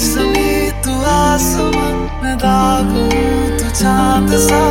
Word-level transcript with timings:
समी 0.00 0.70
तू 0.84 0.92
आसमान 1.12 1.96
में 2.22 2.36
दागू 2.44 3.08
तू 3.58 3.70
चाँद 3.80 4.30
सा 4.48 4.62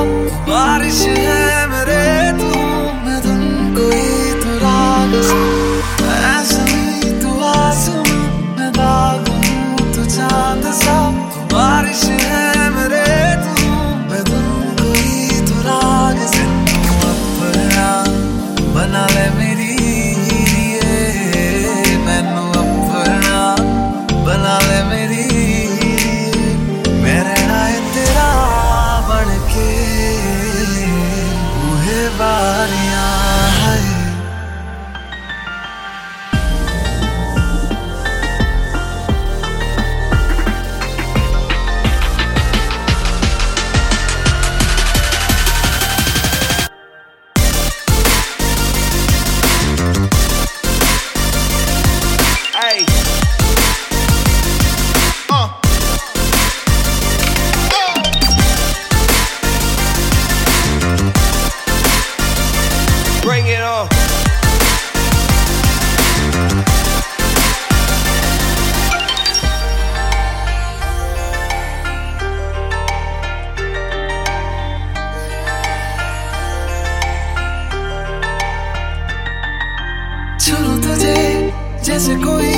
जैसे 82.01 82.15
कोई 82.15 82.53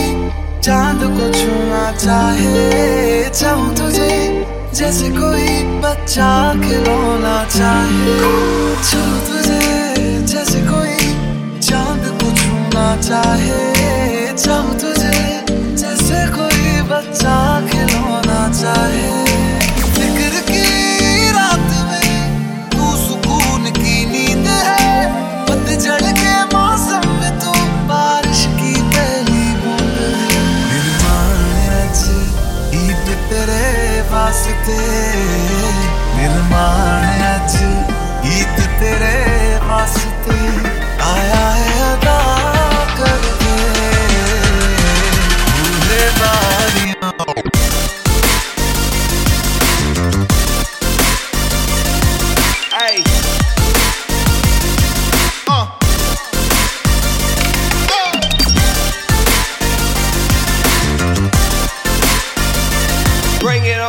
चाँद 0.64 1.02
को 1.04 1.26
छूना 1.34 1.82
चाहे, 1.92 3.30
चाहू 3.30 3.66
तुझे 3.76 4.08
जैसे 4.74 5.10
कोई 5.20 5.48
बच्चा 5.84 6.30
खिलौना 6.62 7.36
चाहे। 7.50 8.16
छू 8.88 9.04
तुझे 9.28 9.60
जैसे 10.32 10.62
कोई 10.72 10.96
चाँद 11.60 12.08
को 12.24 12.32
छूना 12.40 12.88
चाहे। 13.02 13.73
ਤੇ 34.66 34.78
ਨਿਰਮਾਣ 36.16 37.24
ਅੱਜ 37.36 37.56
ਗੀਤ 38.26 38.60
ਤੇਰੇ 38.80 39.58
ਵਾਸਤੇ 39.64 40.38
ਆਇਆ 41.04 41.50
ਹੈ 41.52 41.94
ਅਦਾ 41.94 42.20
ਕਰਦੇ 42.98 43.56
ਭੁੱਲੇ 45.48 46.10
ਬਾਰੀਆਂ 46.20 47.12
bring 63.44 63.66
it 63.66 63.78
on. 63.78 63.83